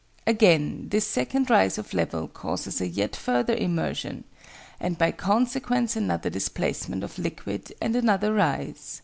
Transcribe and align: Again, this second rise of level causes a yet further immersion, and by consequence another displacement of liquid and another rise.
Again, 0.25 0.89
this 0.89 1.05
second 1.05 1.51
rise 1.51 1.77
of 1.77 1.93
level 1.93 2.27
causes 2.27 2.81
a 2.81 2.87
yet 2.87 3.15
further 3.15 3.53
immersion, 3.53 4.23
and 4.79 4.97
by 4.97 5.11
consequence 5.11 5.95
another 5.95 6.31
displacement 6.31 7.03
of 7.03 7.19
liquid 7.19 7.71
and 7.79 7.95
another 7.95 8.33
rise. 8.33 8.99